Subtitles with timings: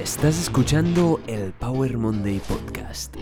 [0.00, 3.14] Estás escuchando el Power Monday Podcast.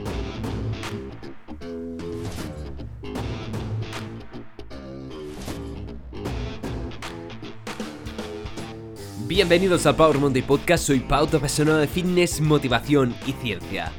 [9.26, 13.90] Bienvenidos al Power Monday Podcast, soy Pau, apasionado de fitness, motivación y ciencia.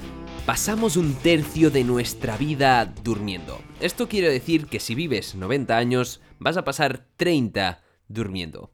[0.45, 3.59] Pasamos un tercio de nuestra vida durmiendo.
[3.81, 8.71] Esto quiere decir que si vives 90 años, vas a pasar 30 durmiendo.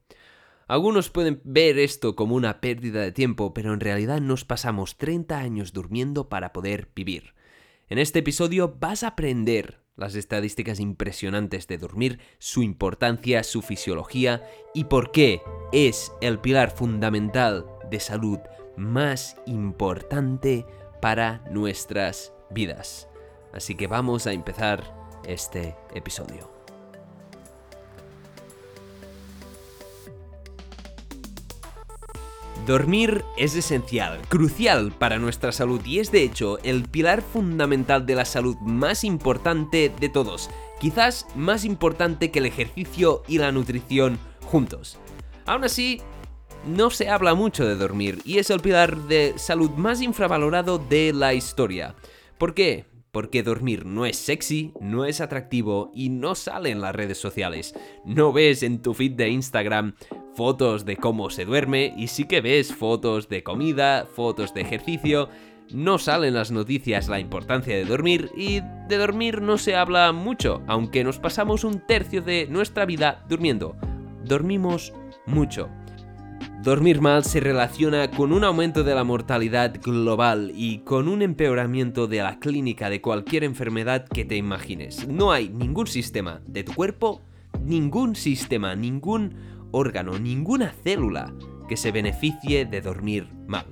[0.68, 5.38] Algunos pueden ver esto como una pérdida de tiempo, pero en realidad nos pasamos 30
[5.38, 7.36] años durmiendo para poder vivir.
[7.88, 14.44] En este episodio vas a aprender las estadísticas impresionantes de dormir, su importancia, su fisiología
[14.74, 18.40] y por qué es el pilar fundamental de salud
[18.76, 20.66] más importante
[21.00, 23.08] para nuestras vidas.
[23.54, 24.84] Así que vamos a empezar
[25.26, 26.55] este episodio.
[32.66, 38.16] Dormir es esencial, crucial para nuestra salud y es de hecho el pilar fundamental de
[38.16, 40.50] la salud más importante de todos,
[40.80, 44.98] quizás más importante que el ejercicio y la nutrición juntos.
[45.46, 46.02] Aún así,
[46.66, 51.14] no se habla mucho de dormir y es el pilar de salud más infravalorado de
[51.14, 51.94] la historia.
[52.40, 52.86] ¿Por qué?
[53.12, 57.76] Porque dormir no es sexy, no es atractivo y no sale en las redes sociales.
[58.06, 59.94] No ves en tu feed de Instagram
[60.36, 65.30] fotos de cómo se duerme y sí que ves fotos de comida, fotos de ejercicio.
[65.72, 70.62] No salen las noticias la importancia de dormir y de dormir no se habla mucho,
[70.68, 73.76] aunque nos pasamos un tercio de nuestra vida durmiendo.
[74.24, 74.94] Dormimos
[75.26, 75.70] mucho.
[76.62, 82.08] Dormir mal se relaciona con un aumento de la mortalidad global y con un empeoramiento
[82.08, 85.08] de la clínica de cualquier enfermedad que te imagines.
[85.08, 87.22] No hay ningún sistema de tu cuerpo,
[87.64, 91.34] ningún sistema, ningún órgano, ninguna célula
[91.68, 93.66] que se beneficie de dormir mal.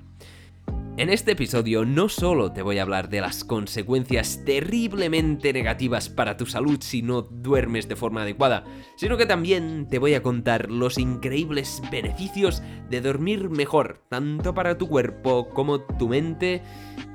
[0.95, 6.37] En este episodio no solo te voy a hablar de las consecuencias terriblemente negativas para
[6.37, 8.63] tu salud si no duermes de forma adecuada,
[8.95, 12.61] sino que también te voy a contar los increíbles beneficios
[12.91, 16.61] de dormir mejor, tanto para tu cuerpo como tu mente,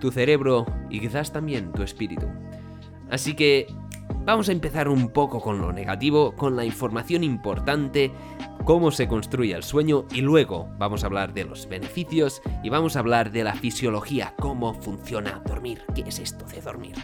[0.00, 2.26] tu cerebro y quizás también tu espíritu.
[3.10, 3.68] Así que
[4.24, 8.12] vamos a empezar un poco con lo negativo, con la información importante
[8.64, 12.96] cómo se construye el sueño y luego vamos a hablar de los beneficios y vamos
[12.96, 16.94] a hablar de la fisiología, cómo funciona dormir, qué es esto de dormir.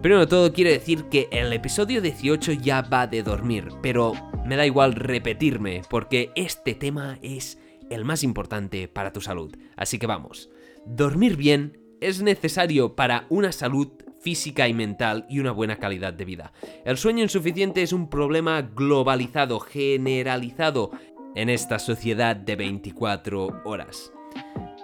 [0.00, 4.12] Primero de todo quiero decir que el episodio 18 ya va de dormir, pero
[4.46, 7.58] me da igual repetirme porque este tema es
[7.90, 9.52] el más importante para tu salud.
[9.76, 10.50] Así que vamos,
[10.86, 13.88] dormir bien es necesario para una salud
[14.20, 16.52] física y mental y una buena calidad de vida.
[16.84, 20.90] El sueño insuficiente es un problema globalizado, generalizado
[21.34, 24.12] en esta sociedad de 24 horas.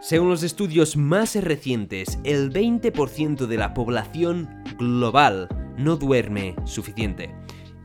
[0.01, 4.49] Según los estudios más recientes, el 20% de la población
[4.79, 7.35] global no duerme suficiente.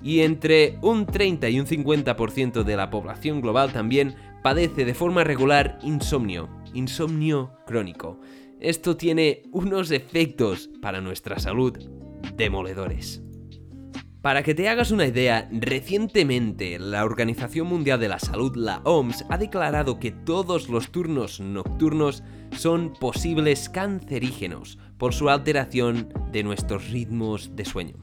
[0.03, 5.23] Y entre un 30 y un 50% de la población global también padece de forma
[5.23, 8.19] regular insomnio, insomnio crónico
[8.61, 11.77] esto tiene unos efectos para nuestra salud
[12.35, 13.22] demoledores.
[14.22, 19.25] Para que te hagas una idea, recientemente la Organización Mundial de la Salud, la OMS,
[19.29, 22.23] ha declarado que todos los turnos nocturnos
[22.55, 27.95] son posibles cancerígenos por su alteración de nuestros ritmos de sueño.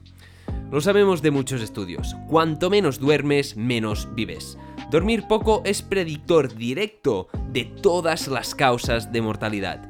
[0.72, 4.58] Lo sabemos de muchos estudios, cuanto menos duermes, menos vives.
[4.90, 9.88] Dormir poco es predictor directo de todas las causas de mortalidad.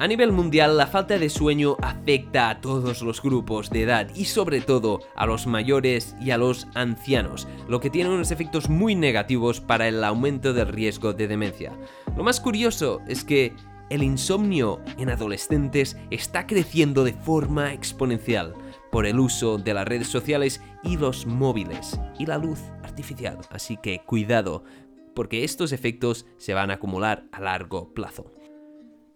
[0.00, 4.24] A nivel mundial, la falta de sueño afecta a todos los grupos de edad y
[4.24, 8.94] sobre todo a los mayores y a los ancianos, lo que tiene unos efectos muy
[8.94, 11.78] negativos para el aumento del riesgo de demencia.
[12.16, 13.52] Lo más curioso es que
[13.90, 18.54] el insomnio en adolescentes está creciendo de forma exponencial
[18.90, 23.36] por el uso de las redes sociales y los móviles y la luz artificial.
[23.50, 24.64] Así que cuidado,
[25.14, 28.32] porque estos efectos se van a acumular a largo plazo.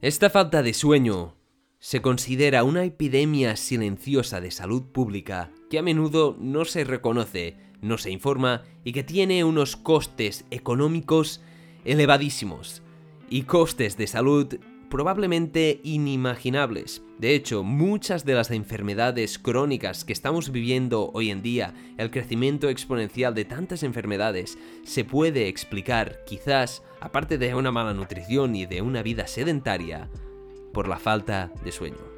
[0.01, 1.35] Esta falta de sueño
[1.79, 7.99] se considera una epidemia silenciosa de salud pública que a menudo no se reconoce, no
[7.99, 11.43] se informa y que tiene unos costes económicos
[11.85, 12.83] elevadísimos
[13.29, 14.59] y costes de salud
[14.95, 17.03] probablemente inimaginables.
[17.19, 22.69] De hecho, muchas de las enfermedades crónicas que estamos viviendo hoy en día, el crecimiento
[22.69, 28.83] exponencial de tantas enfermedades, se puede explicar, quizás, aparte de una mala nutrición y de
[28.83, 30.09] una vida sedentaria,
[30.73, 32.14] por la falta de sueño.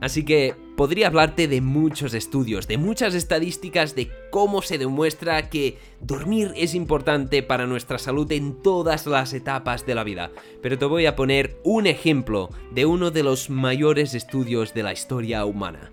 [0.00, 5.78] Así que podría hablarte de muchos estudios, de muchas estadísticas de cómo se demuestra que
[6.00, 10.30] dormir es importante para nuestra salud en todas las etapas de la vida.
[10.62, 14.92] Pero te voy a poner un ejemplo de uno de los mayores estudios de la
[14.92, 15.92] historia humana.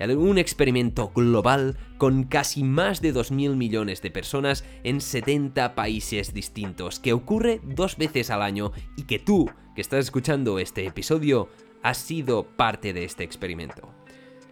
[0.00, 6.98] Un experimento global con casi más de 2.000 millones de personas en 70 países distintos,
[6.98, 11.50] que ocurre dos veces al año y que tú, que estás escuchando este episodio,
[11.82, 13.88] has sido parte de este experimento.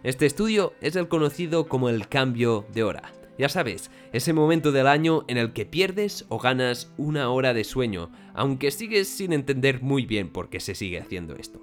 [0.03, 3.13] Este estudio es el conocido como el cambio de hora.
[3.37, 7.63] Ya sabes, ese momento del año en el que pierdes o ganas una hora de
[7.63, 11.59] sueño, aunque sigues sin entender muy bien por qué se sigue haciendo esto.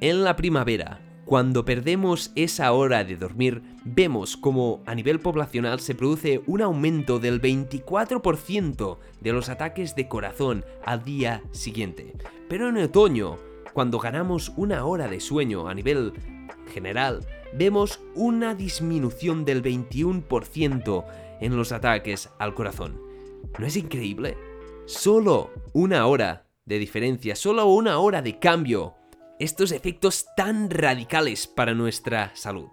[0.00, 5.94] En la primavera, cuando perdemos esa hora de dormir, vemos como a nivel poblacional se
[5.94, 12.14] produce un aumento del 24% de los ataques de corazón al día siguiente.
[12.48, 13.36] Pero en otoño,
[13.78, 16.12] cuando ganamos una hora de sueño a nivel
[16.74, 21.04] general, vemos una disminución del 21%
[21.40, 23.00] en los ataques al corazón.
[23.56, 24.36] ¿No es increíble?
[24.86, 28.96] Solo una hora de diferencia, solo una hora de cambio.
[29.38, 32.70] Estos efectos tan radicales para nuestra salud.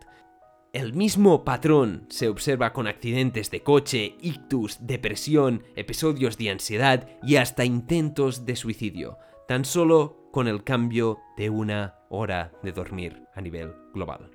[0.74, 7.36] El mismo patrón se observa con accidentes de coche, ictus, depresión, episodios de ansiedad y
[7.36, 13.40] hasta intentos de suicidio, tan solo con el cambio de una hora de dormir a
[13.40, 14.32] nivel global.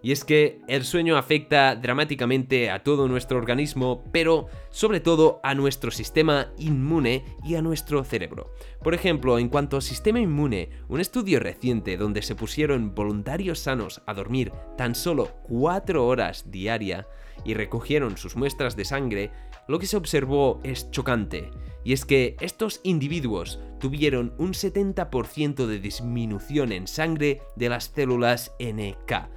[0.00, 5.54] Y es que el sueño afecta dramáticamente a todo nuestro organismo, pero sobre todo a
[5.54, 8.54] nuestro sistema inmune y a nuestro cerebro.
[8.82, 14.00] Por ejemplo, en cuanto al sistema inmune, un estudio reciente donde se pusieron voluntarios sanos
[14.06, 17.06] a dormir tan solo 4 horas diaria
[17.44, 19.32] y recogieron sus muestras de sangre,
[19.70, 21.52] lo que se observó es chocante,
[21.84, 28.52] y es que estos individuos tuvieron un 70% de disminución en sangre de las células
[28.58, 29.30] NK,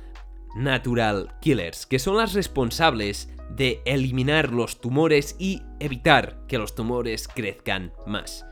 [0.55, 7.27] Natural Killers, que son las responsables de eliminar los tumores y evitar que los tumores
[7.27, 8.43] crezcan más.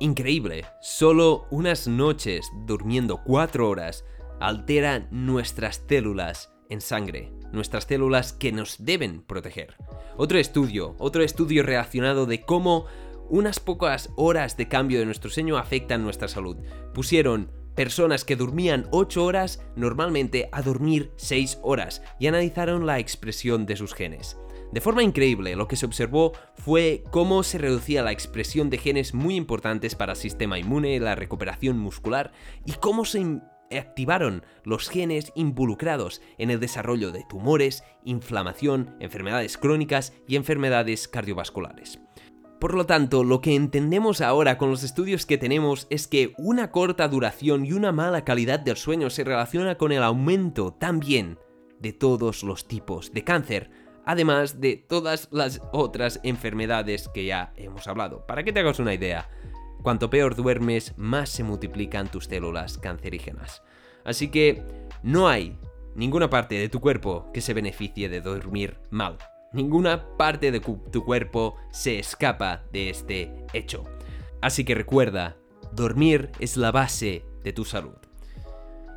[0.00, 4.02] Increíble, solo unas noches durmiendo 4 horas
[4.40, 9.76] alteran nuestras células en sangre, nuestras células que nos deben proteger.
[10.16, 12.86] Otro estudio, otro estudio relacionado de cómo
[13.28, 16.56] unas pocas horas de cambio de nuestro sueño afectan nuestra salud.
[16.92, 23.66] Pusieron personas que dormían 8 horas normalmente a dormir 6 horas y analizaron la expresión
[23.66, 24.36] de sus genes.
[24.72, 29.14] De forma increíble, lo que se observó fue cómo se reducía la expresión de genes
[29.14, 32.32] muy importantes para el sistema inmune, la recuperación muscular
[32.64, 33.18] y cómo se
[33.78, 42.00] activaron los genes involucrados en el desarrollo de tumores, inflamación, enfermedades crónicas y enfermedades cardiovasculares.
[42.60, 46.70] Por lo tanto, lo que entendemos ahora con los estudios que tenemos es que una
[46.70, 51.38] corta duración y una mala calidad del sueño se relaciona con el aumento también
[51.78, 53.70] de todos los tipos de cáncer,
[54.04, 58.26] además de todas las otras enfermedades que ya hemos hablado.
[58.26, 59.30] Para que te hagas una idea,
[59.82, 63.62] Cuanto peor duermes, más se multiplican tus células cancerígenas.
[64.04, 64.62] Así que
[65.02, 65.58] no hay
[65.94, 69.16] ninguna parte de tu cuerpo que se beneficie de dormir mal.
[69.52, 73.84] Ninguna parte de tu cuerpo se escapa de este hecho.
[74.40, 75.36] Así que recuerda,
[75.72, 77.96] dormir es la base de tu salud.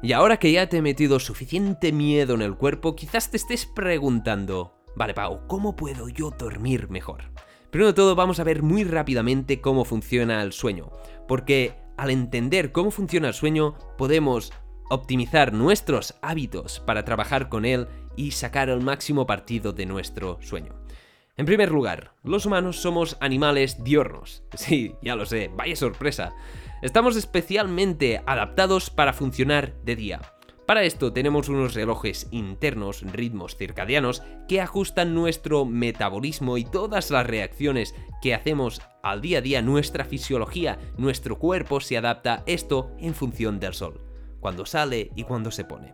[0.02, 3.66] Y ahora que ya te he metido suficiente miedo en el cuerpo, quizás te estés
[3.66, 7.32] preguntando, vale Pau, ¿cómo puedo yo dormir mejor?
[7.74, 10.92] Primero de todo vamos a ver muy rápidamente cómo funciona el sueño,
[11.28, 14.54] porque al entender cómo funciona el sueño podemos
[14.92, 20.76] optimizar nuestros hábitos para trabajar con él y sacar el máximo partido de nuestro sueño.
[21.36, 24.44] En primer lugar, los humanos somos animales diurnos.
[24.56, 26.36] Sí, ya lo sé, vaya sorpresa.
[26.84, 30.22] Estamos especialmente adaptados para funcionar de día.
[30.74, 37.28] Para esto tenemos unos relojes internos, ritmos circadianos, que ajustan nuestro metabolismo y todas las
[37.28, 42.90] reacciones que hacemos al día a día, nuestra fisiología, nuestro cuerpo se adapta a esto
[42.98, 44.02] en función del sol,
[44.40, 45.94] cuando sale y cuando se pone.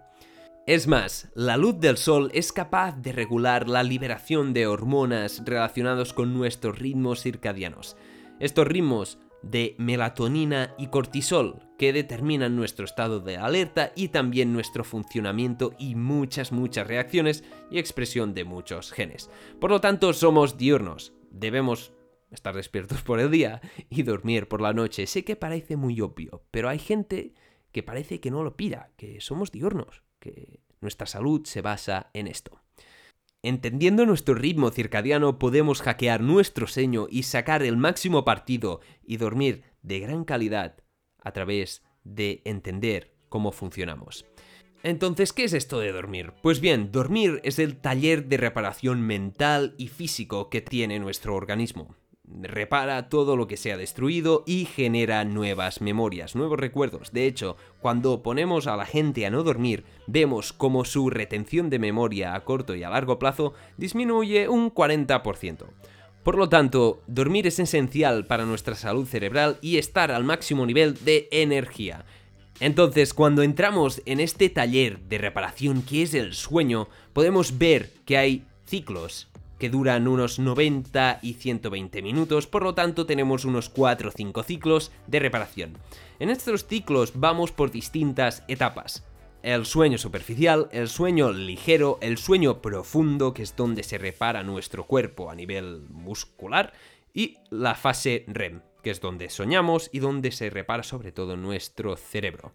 [0.65, 6.13] Es más, la luz del sol es capaz de regular la liberación de hormonas relacionados
[6.13, 7.97] con nuestros ritmos circadianos.
[8.39, 14.83] Estos ritmos de melatonina y cortisol que determinan nuestro estado de alerta y también nuestro
[14.83, 19.29] funcionamiento y muchas muchas reacciones y expresión de muchos genes.
[19.59, 21.13] Por lo tanto, somos diurnos.
[21.31, 21.93] Debemos
[22.31, 25.07] estar despiertos por el día y dormir por la noche.
[25.07, 27.33] Sé que parece muy obvio, pero hay gente
[27.71, 32.27] que parece que no lo pida, que somos diurnos, que nuestra salud se basa en
[32.27, 32.61] esto.
[33.41, 39.63] Entendiendo nuestro ritmo circadiano podemos hackear nuestro sueño y sacar el máximo partido y dormir
[39.81, 40.83] de gran calidad
[41.23, 44.25] a través de entender cómo funcionamos.
[44.83, 46.33] Entonces, ¿qué es esto de dormir?
[46.41, 51.95] Pues bien, dormir es el taller de reparación mental y físico que tiene nuestro organismo.
[52.31, 57.11] Repara todo lo que se ha destruido y genera nuevas memorias, nuevos recuerdos.
[57.11, 61.79] De hecho, cuando ponemos a la gente a no dormir, vemos como su retención de
[61.79, 65.65] memoria a corto y a largo plazo disminuye un 40%.
[66.23, 71.03] Por lo tanto, dormir es esencial para nuestra salud cerebral y estar al máximo nivel
[71.03, 72.05] de energía.
[72.59, 78.17] Entonces, cuando entramos en este taller de reparación que es el sueño, podemos ver que
[78.17, 84.09] hay ciclos que duran unos 90 y 120 minutos, por lo tanto tenemos unos 4
[84.09, 85.77] o 5 ciclos de reparación.
[86.19, 89.05] En estos ciclos vamos por distintas etapas.
[89.43, 94.85] El sueño superficial, el sueño ligero, el sueño profundo, que es donde se repara nuestro
[94.85, 96.73] cuerpo a nivel muscular,
[97.13, 101.95] y la fase REM, que es donde soñamos y donde se repara sobre todo nuestro
[101.95, 102.53] cerebro.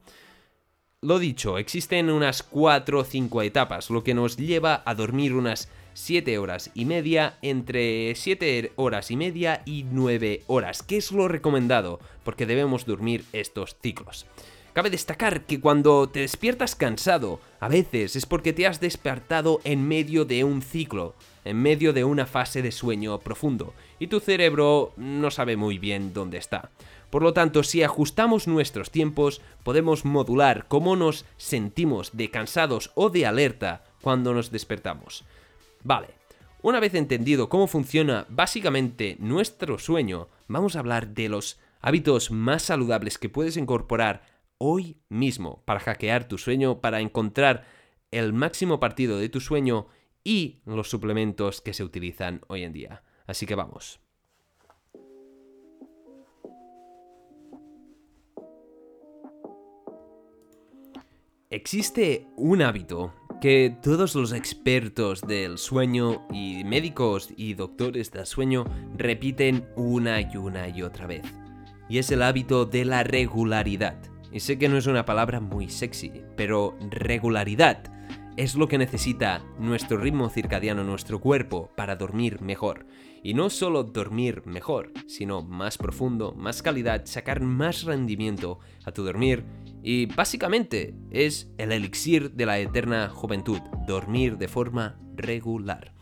[1.00, 5.68] Lo dicho, existen unas 4 o 5 etapas, lo que nos lleva a dormir unas
[5.94, 11.28] 7 horas y media, entre 7 horas y media y 9 horas, que es lo
[11.28, 14.26] recomendado, porque debemos dormir estos ciclos.
[14.74, 19.86] Cabe destacar que cuando te despiertas cansado, a veces es porque te has despertado en
[19.86, 24.92] medio de un ciclo, en medio de una fase de sueño profundo, y tu cerebro
[24.96, 26.72] no sabe muy bien dónde está.
[27.10, 33.10] Por lo tanto, si ajustamos nuestros tiempos, podemos modular cómo nos sentimos de cansados o
[33.10, 35.24] de alerta cuando nos despertamos.
[35.84, 36.14] Vale,
[36.62, 42.62] una vez entendido cómo funciona básicamente nuestro sueño, vamos a hablar de los hábitos más
[42.62, 44.22] saludables que puedes incorporar
[44.56, 47.66] hoy mismo para hackear tu sueño, para encontrar
[48.10, 49.88] el máximo partido de tu sueño
[50.24, 53.02] y los suplementos que se utilizan hoy en día.
[53.26, 54.00] Así que vamos.
[61.50, 68.64] Existe un hábito que todos los expertos del sueño y médicos y doctores del sueño
[68.96, 71.24] repiten una y una y otra vez.
[71.88, 73.96] Y es el hábito de la regularidad.
[74.32, 77.94] Y sé que no es una palabra muy sexy, pero regularidad
[78.36, 82.86] es lo que necesita nuestro ritmo circadiano, nuestro cuerpo, para dormir mejor.
[83.22, 89.04] Y no solo dormir mejor, sino más profundo, más calidad, sacar más rendimiento a tu
[89.04, 89.44] dormir.
[89.84, 95.92] Y básicamente es el elixir de la eterna juventud, dormir de forma regular.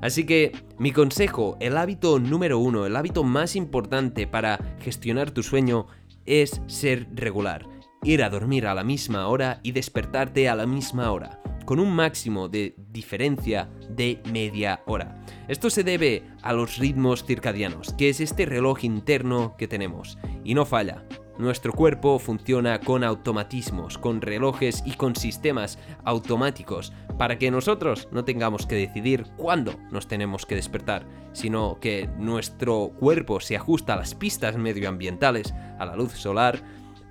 [0.00, 5.42] Así que mi consejo, el hábito número uno, el hábito más importante para gestionar tu
[5.42, 5.88] sueño
[6.24, 7.68] es ser regular
[8.02, 11.94] ir a dormir a la misma hora y despertarte a la misma hora, con un
[11.94, 15.24] máximo de diferencia de media hora.
[15.48, 20.54] Esto se debe a los ritmos circadianos, que es este reloj interno que tenemos, y
[20.54, 21.04] no falla.
[21.38, 28.24] Nuestro cuerpo funciona con automatismos, con relojes y con sistemas automáticos para que nosotros no
[28.24, 33.96] tengamos que decidir cuándo nos tenemos que despertar, sino que nuestro cuerpo se ajusta a
[33.96, 36.62] las pistas medioambientales, a la luz solar,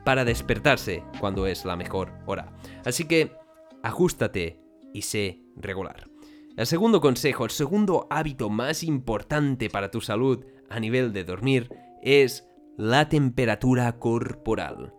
[0.06, 2.52] para despertarse cuando es la mejor hora.
[2.86, 3.34] Así que
[3.84, 4.60] ajustate
[4.94, 6.10] y sé regular.
[6.58, 11.70] El segundo consejo, el segundo hábito más importante para tu salud a nivel de dormir
[12.02, 12.48] es
[12.78, 14.94] la temperatura corporal.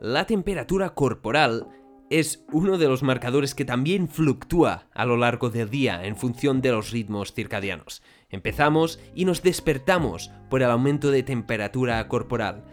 [0.00, 1.68] La temperatura corporal
[2.08, 6.60] es uno de los marcadores que también fluctúa a lo largo del día en función
[6.60, 8.02] de los ritmos circadianos.
[8.30, 12.64] Empezamos y nos despertamos por el aumento de temperatura corporal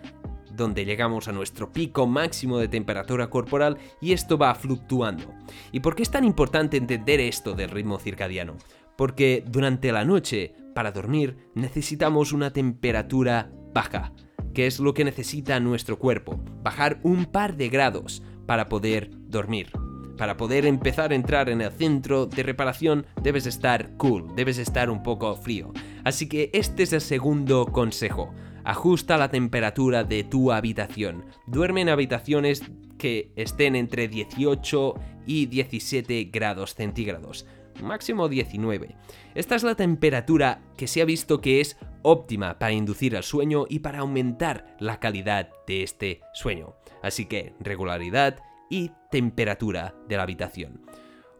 [0.56, 5.34] donde llegamos a nuestro pico máximo de temperatura corporal y esto va fluctuando.
[5.72, 8.58] ¿Y por qué es tan importante entender esto del ritmo circadiano?
[8.96, 14.14] Porque durante la noche, para dormir, necesitamos una temperatura baja,
[14.54, 19.72] que es lo que necesita nuestro cuerpo, bajar un par de grados para poder dormir.
[20.18, 24.90] Para poder empezar a entrar en el centro de reparación debes estar cool, debes estar
[24.90, 25.72] un poco frío.
[26.04, 28.34] Así que este es el segundo consejo
[28.66, 31.26] Ajusta la temperatura de tu habitación.
[31.48, 32.64] Duerme en habitaciones
[32.98, 34.94] que estén entre 18
[35.26, 37.46] y 17 grados centígrados,
[37.82, 38.96] máximo 19.
[39.36, 43.65] Esta es la temperatura que se ha visto que es óptima para inducir al sueño
[43.70, 46.75] y para aumentar la calidad de este sueño.
[47.01, 48.39] Así que regularidad
[48.70, 50.82] y temperatura de la habitación.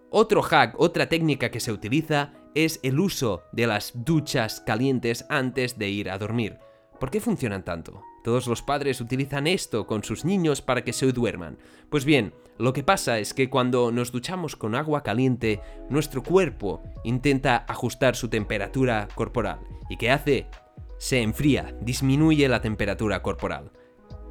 [0.10, 5.78] Otro hack, otra técnica que se utiliza es el uso de las duchas calientes antes
[5.78, 6.60] de ir a dormir.
[7.00, 8.02] ¿Por qué funcionan tanto?
[8.24, 11.58] Todos los padres utilizan esto con sus niños para que se duerman.
[11.90, 16.84] Pues bien, lo que pasa es que cuando nos duchamos con agua caliente, nuestro cuerpo
[17.04, 19.60] intenta ajustar su temperatura corporal.
[19.90, 20.48] ¿Y qué hace?
[21.00, 23.72] Se enfría, disminuye la temperatura corporal.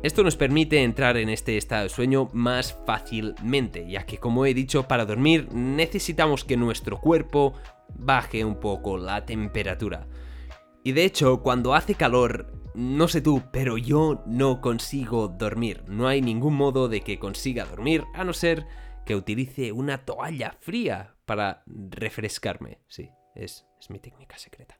[0.02, 4.54] Esto nos permite entrar en este estado de sueño más fácilmente, ya que como he
[4.54, 7.54] dicho, para dormir necesitamos que nuestro cuerpo
[7.94, 10.08] baje un poco la temperatura.
[10.82, 15.84] Y de hecho, cuando hace calor, no sé tú, pero yo no consigo dormir.
[15.88, 18.66] No hay ningún modo de que consiga dormir, a no ser
[19.04, 22.78] que utilice una toalla fría para refrescarme.
[22.88, 24.78] Sí, es, es mi técnica secreta.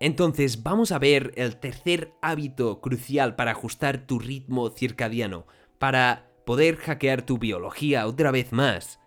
[0.00, 5.46] Entonces vamos a ver el tercer hábito crucial para ajustar tu ritmo circadiano,
[5.78, 9.00] para poder hackear tu biología otra vez más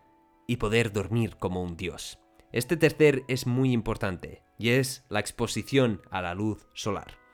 [0.47, 2.19] y poder dormir como un dios.
[2.51, 7.26] Este tercer es muy importante y es la exposición a la luz solar.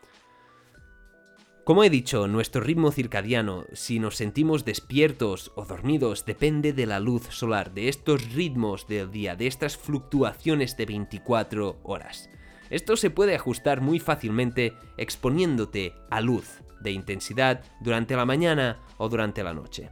[1.64, 7.00] Como he dicho, nuestro ritmo circadiano, si nos sentimos despiertos o dormidos, depende de la
[7.00, 12.30] luz solar, de estos ritmos del día, de estas fluctuaciones de 24 horas.
[12.70, 19.08] Esto se puede ajustar muy fácilmente exponiéndote a luz de intensidad durante la mañana o
[19.08, 19.90] durante la noche.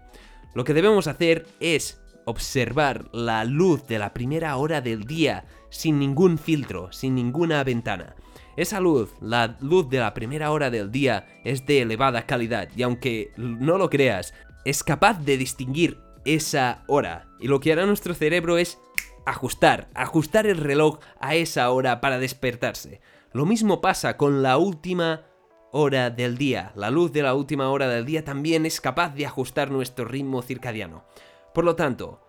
[0.54, 6.00] Lo que debemos hacer es observar la luz de la primera hora del día sin
[6.00, 8.14] ningún filtro, sin ninguna ventana.
[8.58, 12.84] Esa luz, la luz de la primera hora del día, es de elevada calidad y
[12.84, 14.34] aunque no lo creas,
[14.66, 17.28] es capaz de distinguir esa hora.
[17.40, 18.80] Y lo que hará nuestro cerebro es
[19.26, 23.02] ajustar, ajustar el reloj a esa hora para despertarse.
[23.32, 25.26] Lo mismo pasa con la última
[25.72, 26.74] hora del día.
[26.76, 30.42] La luz de la última hora del día también es capaz de ajustar nuestro ritmo
[30.42, 31.06] circadiano.
[31.54, 32.22] Por lo tanto,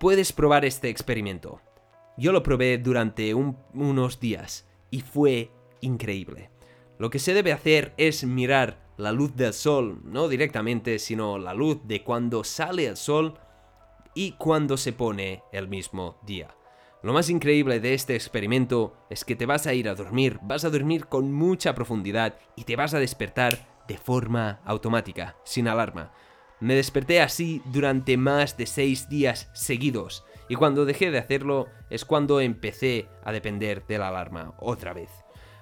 [0.00, 1.60] puedes probar este experimento.
[2.16, 6.50] Yo lo probé durante unos días y fue increíble.
[7.00, 11.52] Lo que se debe hacer es mirar la luz del sol, no directamente, sino la
[11.52, 13.34] luz de cuando sale el sol
[14.14, 16.54] y cuando se pone el mismo día.
[17.02, 20.64] Lo más increíble de este experimento es que te vas a ir a dormir, vas
[20.64, 26.12] a dormir con mucha profundidad y te vas a despertar de forma automática, sin alarma.
[26.60, 32.04] Me desperté así durante más de 6 días seguidos y cuando dejé de hacerlo es
[32.04, 35.10] cuando empecé a depender de la alarma otra vez.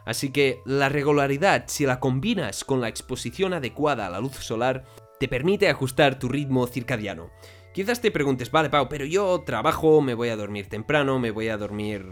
[0.05, 4.85] Así que la regularidad, si la combinas con la exposición adecuada a la luz solar,
[5.21, 7.31] te permite ajustar tu ritmo circadiano.
[7.73, 11.49] Quizás te preguntes, vale, Pau, pero yo trabajo, me voy a dormir temprano, me voy
[11.49, 12.05] a dormir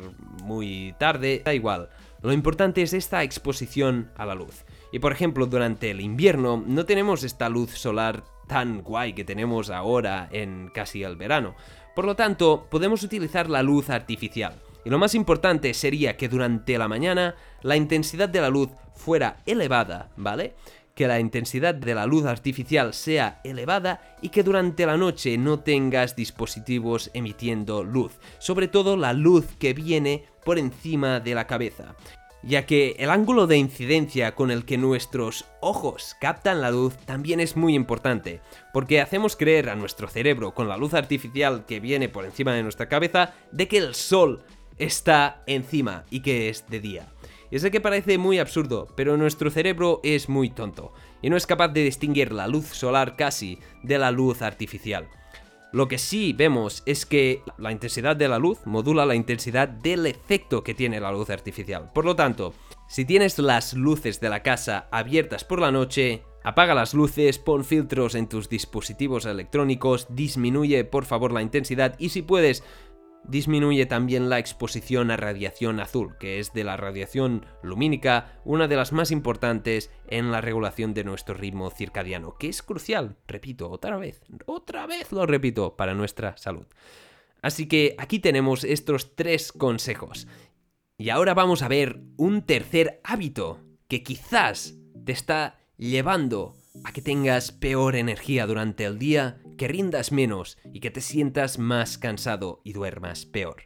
[0.42, 1.90] muy tarde, da igual.
[2.22, 4.64] Lo importante es esta exposición a la luz.
[4.92, 9.70] Y por ejemplo, durante el invierno no tenemos esta luz solar tan guay que tenemos
[9.70, 11.54] ahora en casi el verano.
[11.94, 14.54] Por lo tanto, podemos utilizar la luz artificial.
[14.84, 19.38] Y lo más importante sería que durante la mañana la intensidad de la luz fuera
[19.46, 20.54] elevada, ¿vale?
[20.94, 25.60] que la intensidad de la luz artificial sea elevada y que durante la noche no
[25.60, 31.94] tengas dispositivos emitiendo luz, sobre todo la luz que viene por encima de la cabeza
[32.42, 37.40] ya que el ángulo de incidencia con el que nuestros ojos captan la luz también
[37.40, 38.40] es muy importante,
[38.72, 42.62] porque hacemos creer a nuestro cerebro con la luz artificial que viene por encima de
[42.62, 44.42] nuestra cabeza de que el sol
[44.78, 47.12] está encima y que es de día.
[47.50, 51.46] Y sé que parece muy absurdo, pero nuestro cerebro es muy tonto y no es
[51.46, 55.08] capaz de distinguir la luz solar casi de la luz artificial.
[55.72, 60.06] Lo que sí vemos es que la intensidad de la luz modula la intensidad del
[60.06, 61.92] efecto que tiene la luz artificial.
[61.94, 62.54] Por lo tanto,
[62.88, 67.64] si tienes las luces de la casa abiertas por la noche, apaga las luces, pon
[67.64, 72.64] filtros en tus dispositivos electrónicos, disminuye por favor la intensidad y si puedes,
[73.24, 78.76] disminuye también la exposición a radiación azul, que es de la radiación lumínica, una de
[78.76, 83.96] las más importantes en la regulación de nuestro ritmo circadiano, que es crucial, repito, otra
[83.96, 86.66] vez, otra vez lo repito, para nuestra salud.
[87.42, 90.26] Así que aquí tenemos estos tres consejos.
[90.98, 96.54] Y ahora vamos a ver un tercer hábito que quizás te está llevando
[96.84, 101.58] a que tengas peor energía durante el día, que rindas menos y que te sientas
[101.58, 103.64] más cansado y duermas peor.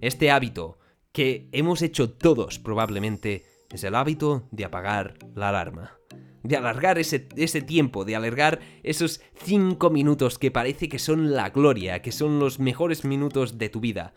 [0.00, 0.78] Este hábito,
[1.12, 5.98] que hemos hecho todos probablemente, es el hábito de apagar la alarma.
[6.42, 11.50] De alargar ese, ese tiempo, de alargar esos 5 minutos que parece que son la
[11.50, 14.14] gloria, que son los mejores minutos de tu vida.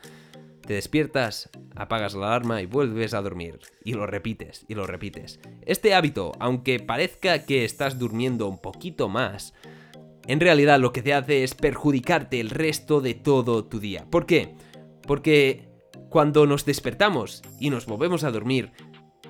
[0.62, 3.60] Te despiertas, apagas la alarma y vuelves a dormir.
[3.84, 5.40] Y lo repites, y lo repites.
[5.66, 9.56] Este hábito, aunque parezca que estás durmiendo un poquito más,
[10.30, 14.06] en realidad lo que te hace es perjudicarte el resto de todo tu día.
[14.12, 14.54] ¿Por qué?
[15.08, 15.68] Porque
[16.08, 18.72] cuando nos despertamos y nos volvemos a dormir,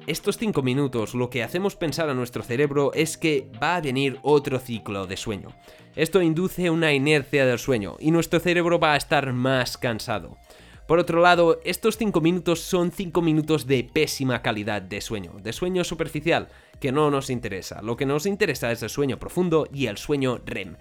[0.08, 4.20] estos 5 minutos lo que hacemos pensar a nuestro cerebro es que va a venir
[4.24, 5.56] otro ciclo de sueño.
[5.96, 10.38] Esto induce una inercia del sueño y nuestro cerebro va a estar más cansado.
[10.86, 15.54] Por otro lado, estos 5 minutos son 5 minutos de pésima calidad de sueño, de
[15.54, 17.82] sueño superficial, que no nos interesa.
[17.82, 20.76] Lo que nos interesa es el sueño profundo y el sueño REM.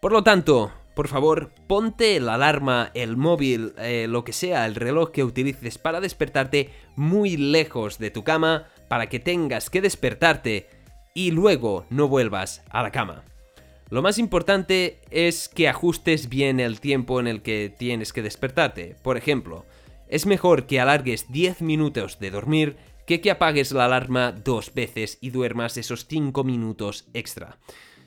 [0.00, 4.74] Por lo tanto, por favor, ponte la alarma, el móvil, eh, lo que sea, el
[4.74, 10.68] reloj que utilices para despertarte muy lejos de tu cama para que tengas que despertarte
[11.14, 13.24] y luego no vuelvas a la cama.
[13.88, 18.96] Lo más importante es que ajustes bien el tiempo en el que tienes que despertarte.
[19.02, 19.66] Por ejemplo,
[20.08, 25.18] es mejor que alargues 10 minutos de dormir que que apagues la alarma dos veces
[25.20, 27.58] y duermas esos 5 minutos extra.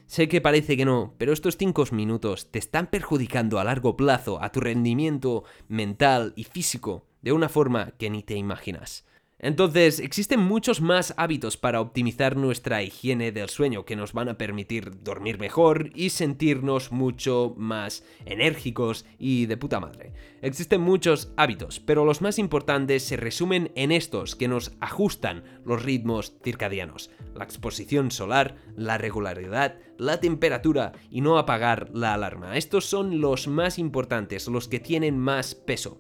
[0.08, 4.42] Sé que parece que no, pero estos 5 minutos te están perjudicando a largo plazo
[4.42, 9.06] a tu rendimiento mental y físico de una forma que ni te imaginas.
[9.38, 14.38] Entonces, existen muchos más hábitos para optimizar nuestra higiene del sueño que nos van a
[14.38, 20.14] permitir dormir mejor y sentirnos mucho más enérgicos y de puta madre.
[20.42, 25.84] Existen muchos hábitos, pero los más importantes se resumen en estos que nos ajustan los
[25.84, 27.12] ritmos circadianos.
[27.36, 32.56] La exposición solar, la regularidad, la temperatura y no apagar la alarma.
[32.56, 36.00] Estos son los más importantes, los que tienen más peso.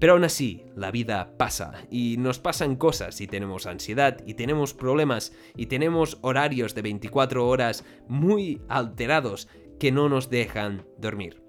[0.00, 4.72] Pero aún así, la vida pasa y nos pasan cosas y tenemos ansiedad y tenemos
[4.72, 9.46] problemas y tenemos horarios de 24 horas muy alterados
[9.78, 11.42] que no nos dejan dormir.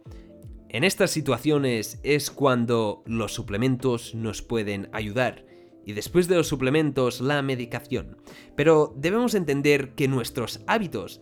[0.68, 5.46] En estas situaciones es cuando los suplementos nos pueden ayudar
[5.86, 8.18] y después de los suplementos la medicación.
[8.58, 11.22] Pero debemos entender que nuestros hábitos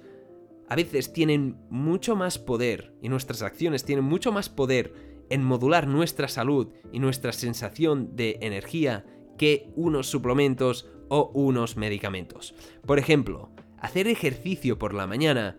[0.68, 5.88] a veces tienen mucho más poder y nuestras acciones tienen mucho más poder en modular
[5.88, 9.06] nuestra salud y nuestra sensación de energía
[9.38, 12.54] que unos suplementos o unos medicamentos.
[12.86, 15.58] Por ejemplo, hacer ejercicio por la mañana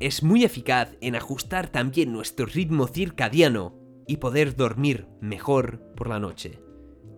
[0.00, 6.18] es muy eficaz en ajustar también nuestro ritmo circadiano y poder dormir mejor por la
[6.18, 6.58] noche.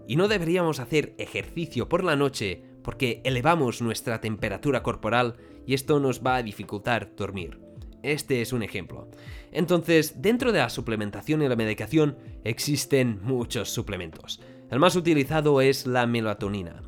[0.06, 5.98] Y no deberíamos hacer ejercicio por la noche porque elevamos nuestra temperatura corporal y esto
[5.98, 7.58] nos va a dificultar dormir.
[8.02, 9.08] Este es un ejemplo.
[9.54, 14.40] Entonces, dentro de la suplementación y la medicación existen muchos suplementos.
[14.70, 16.82] El más utilizado es la melatonina.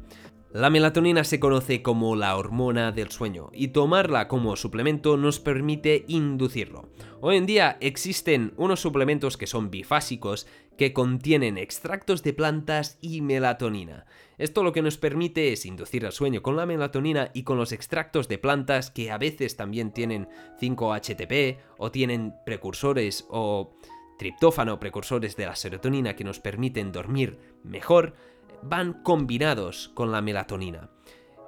[0.52, 6.04] La melatonina se conoce como la hormona del sueño y tomarla como suplemento nos permite
[6.08, 6.88] inducirlo.
[7.20, 13.20] Hoy en día existen unos suplementos que son bifásicos que contienen extractos de plantas y
[13.20, 14.06] melatonina.
[14.38, 17.72] Esto lo que nos permite es inducir el sueño con la melatonina y con los
[17.72, 20.28] extractos de plantas que a veces también tienen
[20.60, 23.74] 5-HTP o tienen precursores o
[24.18, 28.14] triptófano, precursores de la serotonina que nos permiten dormir mejor,
[28.62, 30.90] van combinados con la melatonina.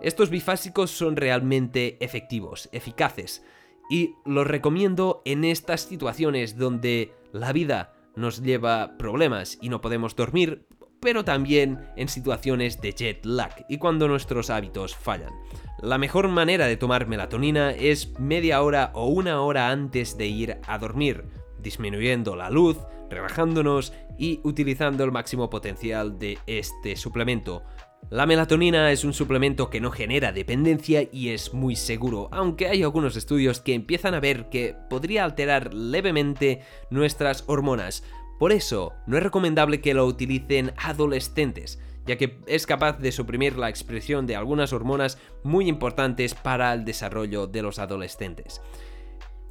[0.01, 3.45] Estos bifásicos son realmente efectivos, eficaces,
[3.91, 10.15] y los recomiendo en estas situaciones donde la vida nos lleva problemas y no podemos
[10.15, 10.67] dormir,
[11.01, 15.33] pero también en situaciones de jet lag y cuando nuestros hábitos fallan.
[15.81, 20.59] La mejor manera de tomar melatonina es media hora o una hora antes de ir
[20.67, 21.25] a dormir,
[21.61, 22.79] disminuyendo la luz,
[23.11, 27.63] relajándonos y utilizando el máximo potencial de este suplemento.
[28.11, 32.83] La melatonina es un suplemento que no genera dependencia y es muy seguro, aunque hay
[32.83, 38.03] algunos estudios que empiezan a ver que podría alterar levemente nuestras hormonas.
[38.39, 43.57] Por eso, no es recomendable que lo utilicen adolescentes, ya que es capaz de suprimir
[43.57, 48.61] la expresión de algunas hormonas muy importantes para el desarrollo de los adolescentes.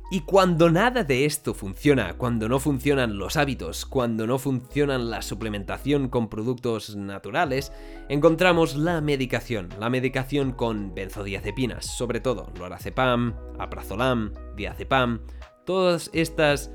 [0.10, 5.21] Y cuando nada de esto funciona, cuando no funcionan los hábitos, cuando no funcionan la
[5.21, 7.73] suplementación con productos naturales,
[8.08, 15.19] encontramos la medicación, la medicación con benzodiazepinas, sobre todo lorazepam, aprazolam, diazepam,
[15.65, 16.71] todas estas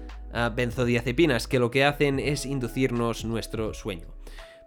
[0.55, 4.09] benzodiazepinas que lo que hacen es inducirnos nuestro sueño.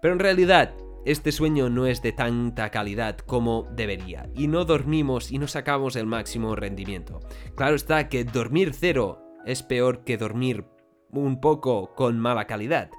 [0.01, 0.73] Pero en realidad,
[1.06, 5.95] este sueño no es de tanta calidad como debería y no dormimos y no sacamos
[5.95, 7.19] el máximo rendimiento.
[7.56, 10.65] Claro está que dormir cero es peor que dormir
[11.12, 12.89] un poco con mala calidad.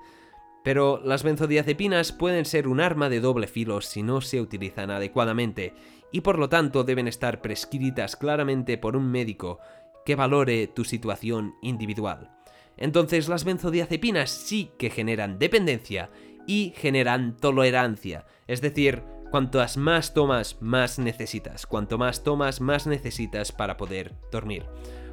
[0.63, 5.75] Pero las benzodiazepinas pueden ser un arma de doble filo si no se utilizan adecuadamente
[6.13, 9.59] y por lo tanto deben estar prescritas claramente por un médico
[10.05, 12.36] que valore tu situación individual.
[12.77, 16.11] Entonces las benzodiazepinas sí que generan dependencia
[16.47, 18.27] y generan tolerancia.
[18.47, 21.67] Es decir, cuantas más tomas, más necesitas.
[21.67, 24.65] Cuanto más tomas, más necesitas para poder dormir.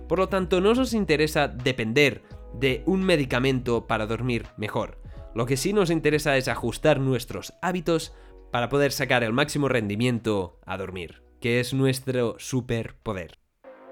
[0.08, 2.24] Por lo tanto, no nos interesa depender
[2.54, 5.02] de un medicamento para dormir mejor.
[5.34, 8.14] Lo que sí nos interesa es ajustar nuestros hábitos
[8.52, 13.40] para poder sacar el máximo rendimiento a dormir, que es nuestro superpoder.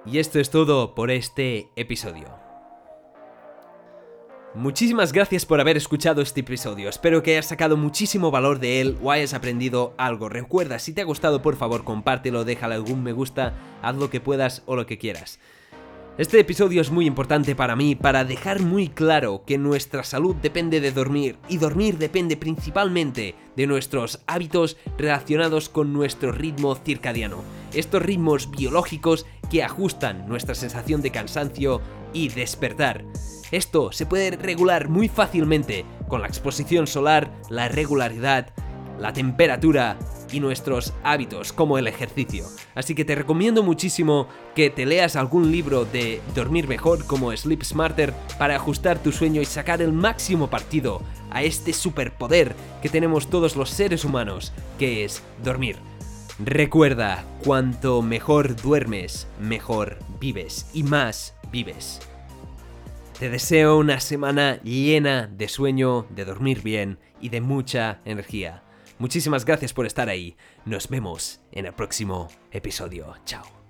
[0.05, 2.40] Y esto es todo por este episodio.
[4.53, 8.97] Muchísimas gracias por haber escuchado este episodio, espero que hayas sacado muchísimo valor de él
[9.01, 10.27] o hayas aprendido algo.
[10.27, 14.19] Recuerda, si te ha gustado por favor compártelo, déjale algún me gusta, haz lo que
[14.19, 15.39] puedas o lo que quieras.
[16.17, 20.81] Este episodio es muy importante para mí para dejar muy claro que nuestra salud depende
[20.81, 27.37] de dormir y dormir depende principalmente de nuestros hábitos relacionados con nuestro ritmo circadiano.
[27.73, 31.81] Estos ritmos biológicos que ajustan nuestra sensación de cansancio
[32.13, 33.05] y despertar.
[33.51, 38.47] Esto se puede regular muy fácilmente con la exposición solar, la regularidad,
[38.97, 39.97] la temperatura
[40.31, 42.45] y nuestros hábitos como el ejercicio.
[42.75, 47.63] Así que te recomiendo muchísimo que te leas algún libro de dormir mejor como Sleep
[47.63, 53.29] Smarter para ajustar tu sueño y sacar el máximo partido a este superpoder que tenemos
[53.29, 55.77] todos los seres humanos, que es dormir.
[56.39, 61.99] Recuerda, cuanto mejor duermes, mejor vives y más vives.
[63.19, 68.63] Te deseo una semana llena de sueño, de dormir bien y de mucha energía.
[68.97, 70.35] Muchísimas gracias por estar ahí.
[70.65, 73.13] Nos vemos en el próximo episodio.
[73.25, 73.60] Chao.